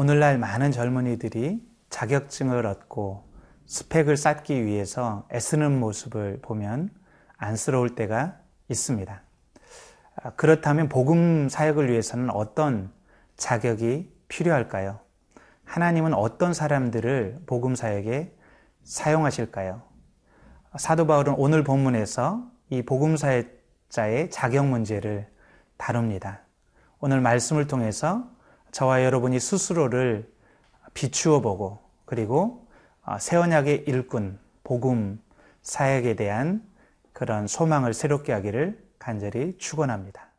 [0.00, 3.22] 오늘날 많은 젊은이들이 자격증을 얻고
[3.66, 6.88] 스펙을 쌓기 위해서 애쓰는 모습을 보면
[7.36, 8.38] 안쓰러울 때가
[8.70, 9.22] 있습니다.
[10.22, 12.90] 아, 그렇다면 복음 사역을 위해서는 어떤
[13.36, 15.00] 자격이 필요할까요?
[15.66, 18.34] 하나님은 어떤 사람들을 복음 사역에
[18.84, 19.82] 사용하실까요?
[20.78, 25.28] 사도 바울은 오늘 본문에서 이 복음 사역자의 자격 문제를
[25.76, 26.40] 다룹니다.
[27.00, 28.30] 오늘 말씀을 통해서
[28.72, 30.30] 저와 여러분이 스스로를
[30.94, 32.66] 비추어 보고 그리고
[33.04, 35.20] 어, 새 언약의 일꾼 복음
[35.62, 36.62] 사역에 대한
[37.12, 40.30] 그런 소망을 새롭게 하기를 간절히 축원합니다.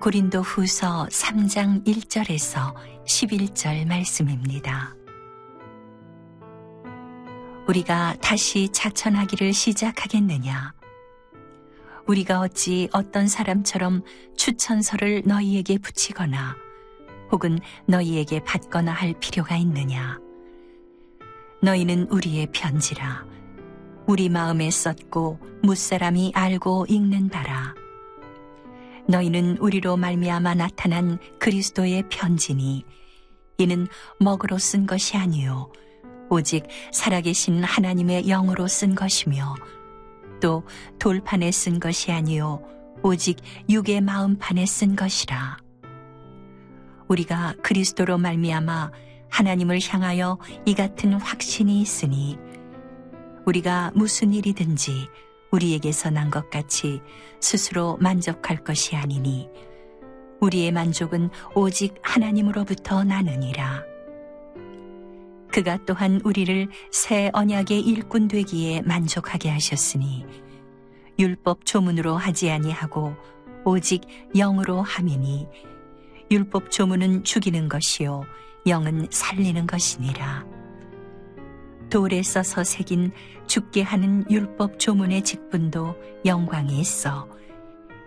[0.00, 2.74] 고린도 후서 3장 1절에서
[3.06, 4.94] 11절 말씀입니다.
[7.68, 10.72] 우리가 다시 자천하기를 시작하겠느냐?
[12.06, 14.02] 우리가 어찌 어떤 사람처럼
[14.36, 16.56] 추천서를 너희에게 붙이거나
[17.32, 20.20] 혹은 너희에게 받거나 할 필요가 있느냐?
[21.60, 23.26] 너희는 우리의 편지라.
[24.06, 27.74] 우리 마음에 썼고 무사람이 알고 읽는 바라.
[29.08, 32.84] 너희는 우리로 말미암아 나타난 그리스도의 편지니
[33.58, 33.88] 이는
[34.20, 35.72] 먹으로 쓴 것이 아니요
[36.30, 39.54] 오직 살아계신 하나님의 영으로 쓴 것이며
[40.40, 40.64] 또
[40.98, 42.62] 돌판에 쓴 것이 아니요
[43.02, 43.38] 오직
[43.68, 45.58] 육의 마음판에 쓴 것이라
[47.08, 48.90] 우리가 그리스도로 말미암아
[49.30, 52.38] 하나님을 향하여 이 같은 확신이 있으니
[53.46, 55.08] 우리가 무슨 일이든지
[55.52, 57.00] 우리에게서 난 것 같이
[57.40, 59.48] 스스로 만족할 것이 아니니
[60.40, 63.95] 우리의 만족은 오직 하나님으로부터 나느니라.
[65.50, 70.26] 그가 또한 우리를 새 언약의 일꾼 되기에 만족하게 하셨으니
[71.18, 73.14] 율법 조문으로 하지 아니하고
[73.64, 74.02] 오직
[74.34, 75.48] 영으로 함이니
[76.30, 78.24] 율법 조문은 죽이는 것이요
[78.66, 80.44] 영은 살리는 것이니라.
[81.88, 83.12] 돌에 써서 새긴
[83.46, 87.28] 죽게 하는 율법 조문의 직분도 영광이 있어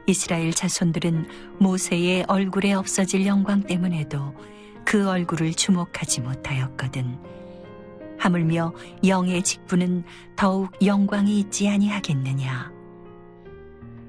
[0.06, 1.28] 이스라엘 자손들은
[1.60, 4.34] 모세의 얼굴에 없어질 영광 때문에도
[4.86, 7.18] 그 얼굴을 주목하지 못하였거든.
[8.18, 8.74] 하물며
[9.06, 10.04] 영의 직분은
[10.36, 12.72] 더욱 영광이 있지 아니하겠느냐.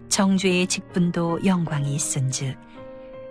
[0.08, 2.56] 정죄의 직분도 영광이 있은즉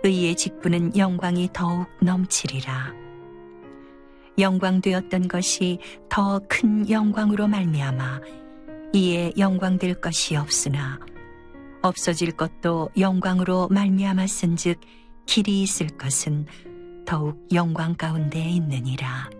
[0.02, 2.94] 의의 직분은 영광이 더욱 넘치리라.
[4.38, 5.78] 영광되었던 것이
[6.08, 8.20] 더 큰 영광으로 말미암아
[8.94, 10.98] 이에 영광될 것이 없으나
[11.82, 14.80] 없어질 것도 영광으로 말미암았은즉
[15.26, 16.46] 길이 있을 것은
[17.10, 19.30] 더욱 영광 가운데 있느니라.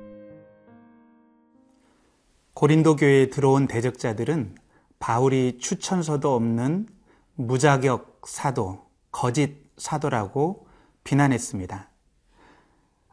[2.53, 4.57] 고린도 교회에 들어온 대적자들은
[4.99, 6.89] 바울이 추천서도 없는
[7.37, 10.67] 무자격 사도, 거짓 사도라고
[11.05, 11.89] 비난했습니다.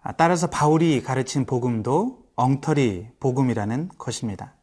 [0.02, 4.56] 아, 따라서 바울이 가르친 복음도 엉터리 복음이라는 것입니다.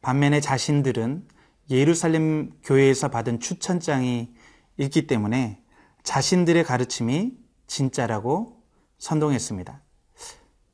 [0.00, 1.28] 반면에 자신들은
[1.70, 4.34] 예루살렘 교회에서 받은 추천장이
[4.78, 5.62] 있기 때문에
[6.02, 7.34] 자신들의 가르침이
[7.68, 8.61] 진짜라고
[9.02, 9.82] 선동했습니다.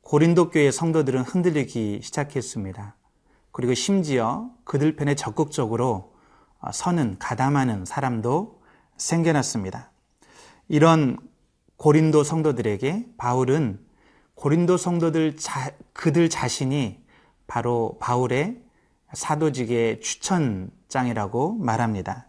[0.01, 2.95] 고린도 교회 성도들은 흔들리기 시작했습니다.
[3.51, 6.13] 그리고 심지어 그들 편에 적극적으로
[6.71, 8.61] 서는 가담하는 사람도
[8.97, 9.91] 생겨났습니다.
[10.67, 11.17] 이런
[11.77, 13.83] 고린도 성도들에게 바울은
[14.35, 17.03] 고린도 성도들 자, 그들 자신이
[17.47, 18.61] 바로 바울의
[19.11, 22.27] 사도직의 추천장이라고 말합니다.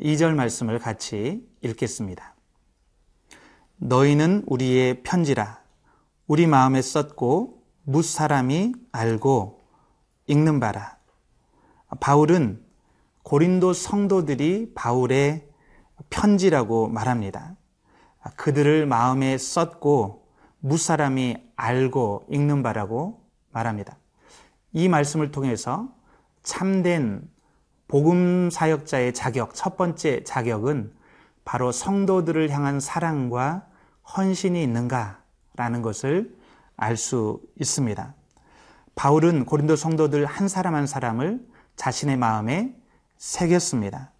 [0.00, 2.34] 2절 말씀을 같이 읽겠습니다.
[3.78, 5.60] 너희는 우리의 편지라
[6.26, 9.60] 우리 마음에 썼고 무 사람이 알고
[10.26, 10.98] 읽는 바라.
[12.00, 12.62] 바울은
[13.22, 15.48] 고린도 성도들이 바울의
[16.10, 17.56] 편지라고 말합니다.
[18.36, 20.28] 그들을 마음에 썼고
[20.60, 23.96] 무사람이 알고 읽는 바라고 말합니다.
[24.72, 25.88] 이 말씀을 통해서
[26.42, 27.28] 참된
[27.86, 30.92] 복음 사역자의 자격, 첫 번째 자격은
[31.44, 33.66] 바로 성도들을 향한 사랑과
[34.16, 36.36] 헌신이 있는가라는 것을
[36.76, 38.14] 알 수 있습니다.
[38.94, 41.46] 바울은 고린도 성도들 한 사람 한 사람을
[41.76, 42.74] 자신의 마음에
[43.16, 44.12] 새겼습니다.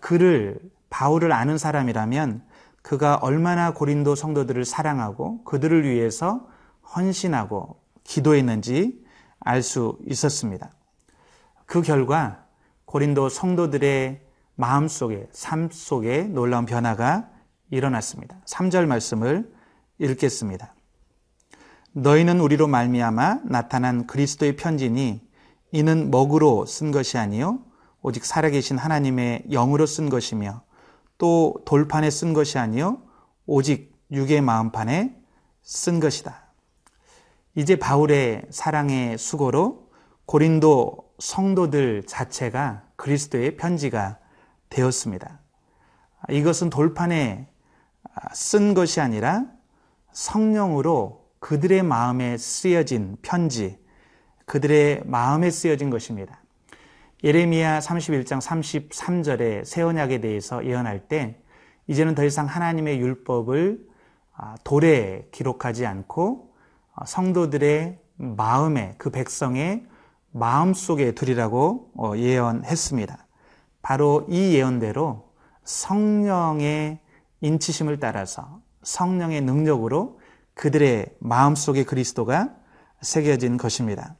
[0.00, 0.58] 그를
[0.90, 2.42] 바울을 아는 사람이라면
[2.82, 6.48] 그가 얼마나 고린도 성도들을 사랑하고 그들을 위해서
[6.94, 9.04] 헌신하고 기도했는지
[9.40, 10.70] 알 수 있었습니다.
[11.66, 12.44] 그 결과
[12.84, 14.20] 고린도 성도들의
[14.54, 17.28] 마음 속에, 삶 속에 놀라운 변화가
[17.72, 18.36] 일어났습니다.
[18.46, 19.50] 3절 말씀을
[19.98, 20.74] 읽겠습니다.
[21.92, 25.20] 너희는 우리로 말미암아 나타난 그리스도의 편지니
[25.72, 27.60] 이는 먹으로 쓴 것이 아니요
[28.02, 30.62] 오직 살아계신 하나님의 영으로 쓴 것이며
[31.18, 33.02] 또 돌판에 쓴 것이 아니요
[33.46, 35.16] 오직 육의 마음판에
[35.62, 36.42] 쓴 것이다.
[37.54, 39.90] 이제 바울의 사랑의 수고로
[40.26, 44.18] 고린도 성도들 자체가 그리스도의 편지가
[44.68, 45.40] 되었습니다.
[46.30, 47.51] 이것은 돌판에
[48.32, 49.46] 쓴 것이 아니라
[50.12, 53.78] 성령으로 그들의 마음에 쓰여진 편지,
[54.46, 56.40] 그들의 마음에 쓰여진 것입니다.
[57.24, 61.38] 예레미야 31장 33절에 새 언약에 대해서 예언할 때
[61.86, 63.92] 이제는 더 이상 하나님의 율법을
[64.34, 66.52] 아, 돌에 기록하지 않고
[66.94, 69.86] 어, 성도들의 마음에 그 백성의
[70.30, 73.26] 마음 속에 두리라고 어, 예언했습니다.
[73.82, 75.28] 바로 이 예언대로
[75.64, 77.01] 성령의
[77.42, 80.18] 인치심을 따라서 성령의 능력으로
[80.54, 82.50] 그들의 마음 속에 그리스도가
[83.00, 84.16] 새겨진 것입니다.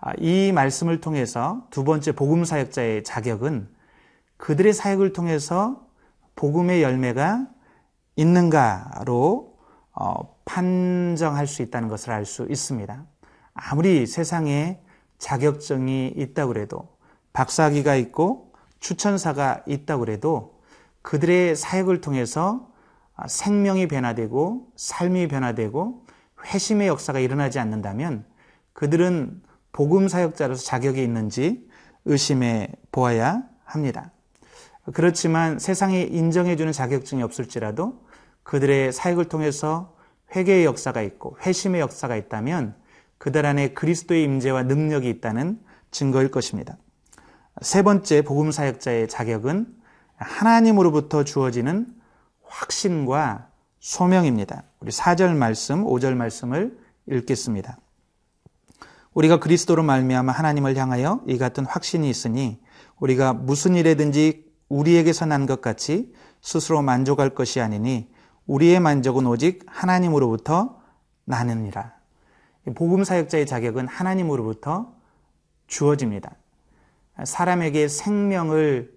[0.00, 3.68] 아, 이 말씀을 통해서 두 번째 복음 사역자의 자격은
[4.36, 5.86] 그들의 사역을 통해서
[6.36, 7.46] 복음의 열매가
[8.16, 9.58] 있는가로
[9.92, 13.04] 어, 판정할 수 있다는 것을 알 수 있습니다.
[13.52, 14.80] 아무리 세상에
[15.18, 16.88] 자격증이 있다고 해도
[17.32, 20.59] 박사학위가 있고 추천사가 있다고 해도
[21.02, 22.70] 그들의 사역을 통해서
[23.26, 26.06] 생명이 변화되고 삶이 변화되고
[26.46, 28.24] 회심의 역사가 일어나지 않는다면
[28.72, 29.42] 그들은
[29.72, 31.68] 복음 사역자로서 자격이 있는지
[32.04, 34.12] 의심해 보아야 합니다.
[34.94, 38.04] 그렇지만 세상에 인정해주는 자격증이 없을지라도
[38.42, 39.96] 그들의 사역을 통해서
[40.34, 42.74] 회개의 역사가 있고 회심의 역사가 있다면
[43.18, 45.60] 그들 안에 그리스도의 임재와 능력이 있다는
[45.90, 46.78] 증거일 것입니다.
[47.60, 49.79] 세 번째 복음 사역자의 자격은
[50.20, 51.86] 하나님으로부터 주어지는
[52.44, 53.48] 확신과
[53.80, 54.64] 소명입니다.
[54.80, 57.78] 우리 4절 말씀, 5절 말씀을 읽겠습니다.
[59.14, 62.60] 우리가 그리스도로 말미암아 하나님을 향하여 이 같은 확신이 있으니
[62.98, 68.08] 우리가 무슨 일에든지 우리에게서 난 것 같이 스스로 만족할 것이 아니니
[68.46, 70.80] 우리의 만족은 오직 하나님으로부터
[71.24, 71.94] 나느니라.
[72.76, 74.94] 복음 사역자의 자격은 하나님으로부터
[75.66, 76.32] 주어집니다.
[77.24, 78.92] 사람에게 생명을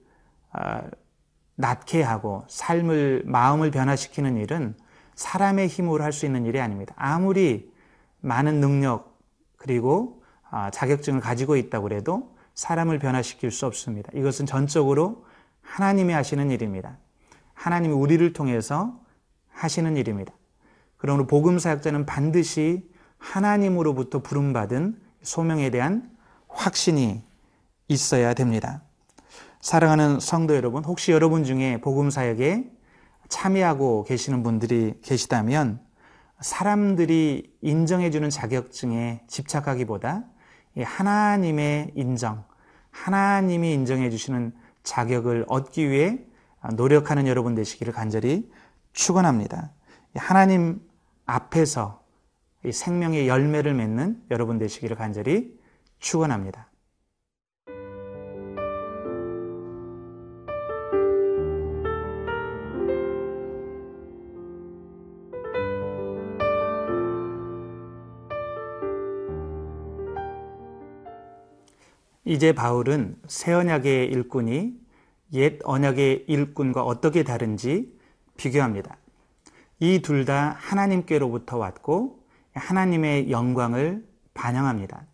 [1.53, 4.75] 어, 낳게 하고 삶을 마음을 변화시키는 일은
[5.15, 6.93] 사람의 힘으로 할 수 있는 일이 아닙니다.
[6.97, 7.71] 아무리
[8.21, 9.19] 많은 능력
[9.57, 14.11] 그리고 아, 자격증을 가지고 있다고 해도 사람을 변화시킬 수 없습니다.
[14.13, 15.25] 이것은 전적으로
[15.61, 16.97] 하나님이 하시는 일입니다.
[17.53, 18.99] 하나님이 우리를 통해서
[19.51, 20.33] 하시는 일입니다.
[20.97, 26.11] 그러므로 복음 사역자는 반드시 하나님으로부터 부름받은 소명에 대한
[26.47, 27.23] 확신이
[27.87, 28.83] 있어야 됩니다.
[29.63, 32.69] 사랑하는 성도 여러분, 혹시 여러분 중에 복음 사역에
[33.29, 35.79] 참여하고 계시는 분들이 계시다면
[36.41, 40.25] 사람들이 인정해주는 자격증에 집착하기보다
[40.83, 42.43] 하나님의 인정,
[42.91, 44.51] 하나님이 인정해주시는
[44.83, 46.19] 자격을 얻기 위해
[46.75, 48.51] 노력하는 여러분 되시기를 간절히
[48.91, 49.71] 축원합니다.
[50.15, 50.81] 하나님
[51.25, 52.03] 앞에서
[52.69, 55.57] 생명의 열매를 맺는 여러분 되시기를 간절히
[55.99, 56.67] 축원합니다.
[72.25, 74.73] 이제 바울은 새 언약의 일꾼이
[75.33, 77.97] 옛 언약의 일꾼과 어떻게 다른지
[78.37, 78.97] 비교합니다.
[79.79, 85.05] 이 둘 다 하나님께로부터 왔고 하나님의 영광을 반영합니다.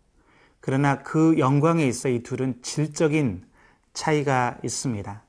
[0.60, 3.44] 그러나 그 영광에 있어 이 둘은 질적인
[3.92, 5.22] 차이가 있습니다.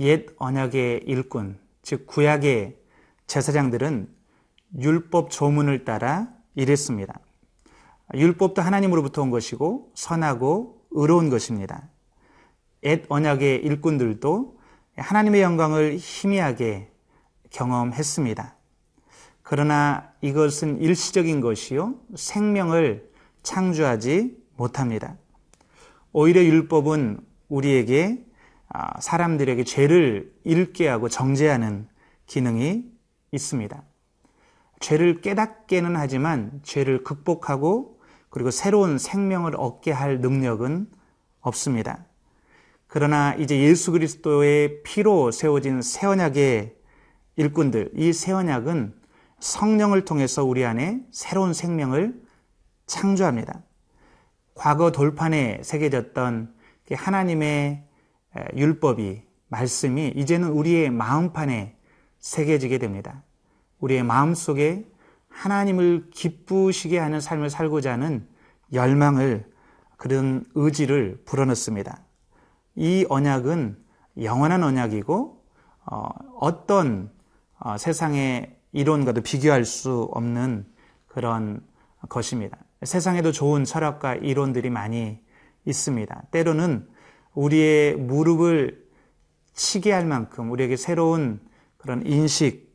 [0.00, 2.76] 옛 언약의 일꾼, 즉 구약의
[3.26, 4.08] 제사장들은
[4.78, 7.20] 율법 조문을 따라 일했습니다.
[8.14, 11.88] 율법도 하나님으로부터 온 것이고 선하고 의로운 것입니다.
[12.84, 14.58] 옛 언약의 일꾼들도
[14.96, 16.90] 하나님의 영광을 희미하게
[17.50, 18.56] 경험했습니다.
[19.42, 21.94] 그러나 이것은 일시적인 것이요.
[22.14, 23.10] 생명을
[23.42, 25.16] 창조하지 못합니다.
[26.12, 28.24] 오히려 율법은 우리에게
[28.68, 31.88] 아, 사람들에게 죄를 잃게 하고 정죄하는
[32.26, 32.84] 기능이
[33.32, 33.82] 있습니다.
[34.80, 37.97] 죄를 깨닫게는 하지만 죄를 극복하고
[38.30, 40.88] 그리고 새로운 생명을 얻게 할 능력은
[41.40, 42.04] 없습니다.
[42.86, 46.74] 그러나 이제 예수 그리스도의 피로 세워진 새 언약의
[47.36, 48.94] 일꾼들, 이 새 언약은
[49.40, 52.20] 성령을 통해서 우리 안에 새로운 생명을
[52.86, 53.62] 창조합니다.
[54.54, 56.54] 과거 돌판에 새겨졌던
[56.90, 57.84] 하나님의
[58.56, 61.76] 율법이, 말씀이 이제는 우리의 마음판에
[62.18, 63.22] 새겨지게 됩니다.
[63.78, 64.90] 우리의 마음 속에
[65.30, 68.26] 하나님을 기쁘시게 하는 삶을 살고자 하는
[68.72, 69.44] 열망을
[69.96, 72.00] 그런 의지를 불어넣습니다.
[72.74, 73.76] 이 언약은
[74.22, 75.44] 영원한 언약이고
[75.86, 77.10] 어, 떤
[77.58, 80.66] 어, 세상의 이론과도 비교할 수 없는
[81.06, 81.60] 그런
[82.08, 82.58] 것입니다.
[82.82, 85.18] 세상에도 좋은 철학과 이론들이 많이
[85.64, 86.22] 있습니다.
[86.30, 86.88] 때로는
[87.34, 88.86] 우리의 무릎을
[89.54, 91.40] 치게 할 만큼 우리에게 새로운
[91.76, 92.67] 그런 인식,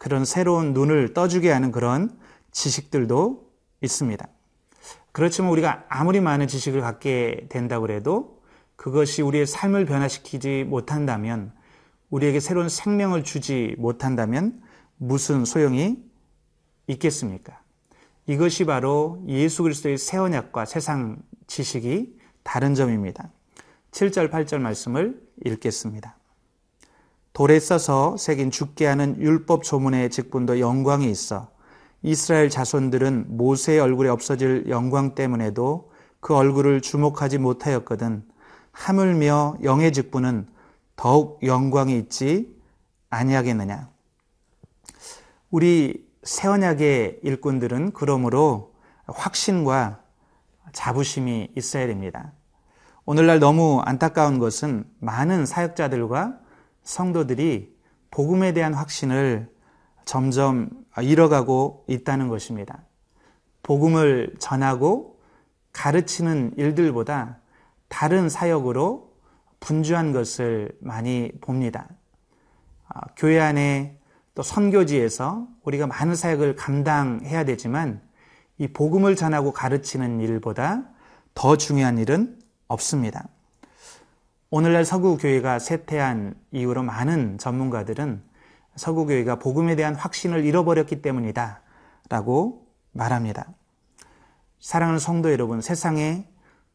[0.00, 2.18] 그런 새로운 눈을 떠주게 하는 그런
[2.52, 3.52] 지식들도
[3.82, 4.28] 있습니다.
[5.12, 8.40] 그렇지만 우리가 아무리 많은 지식을 갖게 된다고 해도
[8.76, 11.52] 그것이 우리의 삶을 변화시키지 못한다면
[12.08, 14.62] 우리에게 새로운 생명을 주지 못한다면
[14.96, 15.98] 무슨 소용이
[16.86, 17.60] 있겠습니까?
[18.26, 23.30] 이것이 바로 예수 그리스도의 새 언약과 세상 지식이 다른 점입니다.
[23.90, 26.16] 7절, 8절 말씀을 읽겠습니다.
[27.32, 31.50] 돌에 써서 새긴 죽게 하는 율법 조문의 직분도 영광이 있어
[32.02, 38.24] 이스라엘 자손들은 모세의 얼굴에 없어질 영광 때문에도 그 얼굴을 주목하지 못하였거든
[38.72, 40.48] 하물며 영의 직분은
[40.96, 42.54] 더욱 영광이 있지
[43.10, 43.90] 아니하겠느냐.
[45.50, 48.74] 우리 새언약의 일꾼들은 그러므로
[49.06, 50.02] 확신과
[50.72, 52.32] 자부심이 있어야 됩니다.
[53.04, 56.38] 오늘날 너무 안타까운 것은 많은 사역자들과
[56.82, 57.74] 성도들이
[58.10, 59.48] 복음에 대한 확신을
[60.04, 60.70] 점점
[61.00, 62.82] 잃어가고 있다는 것입니다.
[63.62, 65.20] 복음을 전하고
[65.72, 67.38] 가르치는 일들보다
[67.88, 69.12] 다른 사역으로
[69.60, 71.88] 분주한 것을 많이 봅니다.
[72.88, 73.98] 아, 교회 안에
[74.34, 78.00] 또 선교지에서 우리가 많은 사역을 감당해야 되지만
[78.58, 80.84] 이 복음을 전하고 가르치는 일보다
[81.34, 83.28] 더 중요한 일은 없습니다.
[84.52, 88.20] 오늘날 서구교회가 쇠퇴한 이후로 많은 전문가들은
[88.74, 91.60] 서구교회가 복음에 대한 확신을 잃어버렸기 때문이다.
[92.08, 93.46] 라고 말합니다.
[94.58, 96.26] 사랑하는 성도 여러분, 세상에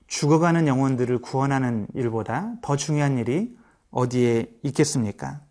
[0.07, 3.57] 죽어가는 영혼들을 구원하는 일보다 더 중요한 일이
[3.91, 5.41] 어디에 있겠습니까?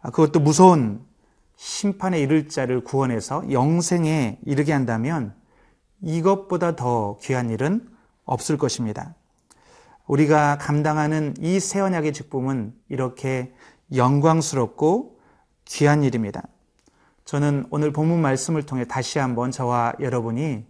[0.00, 1.04] 아, 그것도 무서운
[1.56, 5.34] 심판에 이를 자를 구원해서 영생에 이르게 한다면
[6.02, 7.88] 이것보다 더 귀한 일은
[8.24, 9.16] 없을 것입니다.
[10.06, 13.52] 우리가 감당하는 이 새 언약의 직분은 이렇게
[13.94, 15.20] 영광스럽고
[15.64, 16.42] 귀한 일입니다.
[17.24, 20.64] 저는 오늘 본문 말씀을 통해 다시 한번 저와 여러분이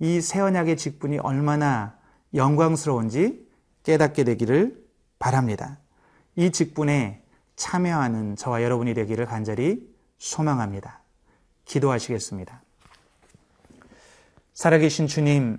[0.00, 1.96] 이 새 언약의 직분이 얼마나
[2.34, 3.46] 영광스러운지
[3.82, 4.84] 깨닫게 되기를
[5.18, 5.78] 바랍니다.
[6.36, 7.22] 이 직분에
[7.56, 11.00] 참여하는 저와 여러분이 되기를 간절히 소망합니다.
[11.64, 12.62] 기도하시겠습니다.
[14.52, 15.58] 살아계신 주님,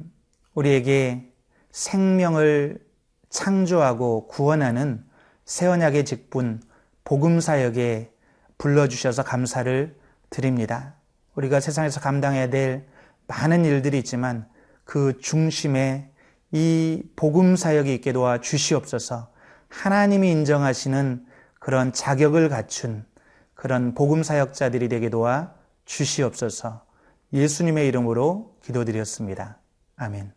[0.53, 1.31] 우리에게
[1.71, 2.86] 생명을
[3.29, 5.03] 창조하고 구원하는
[5.45, 6.61] 새 언약의 직분,
[7.03, 8.11] 복음 사역에
[8.57, 9.95] 불러주셔서 감사를
[10.29, 10.95] 드립니다.
[11.35, 12.85] 우리가 세상에서 감당해야 될
[13.27, 14.47] 많은 일들이 있지만
[14.83, 16.11] 그 중심에
[16.51, 19.31] 이 복음 사역이 있게 도와 주시옵소서
[19.69, 21.25] 하나님이 인정하시는
[21.59, 23.05] 그런 자격을 갖춘
[23.53, 25.53] 그런 복음 사역자들이 되게 도와
[25.85, 26.85] 주시옵소서
[27.33, 29.57] 예수님의 이름으로 기도드렸습니다.
[29.97, 30.36] 아멘.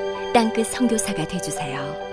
[0.33, 2.10] 땅끝 성교사가 되주세요